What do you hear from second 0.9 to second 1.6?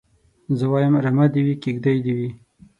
رمه دي وي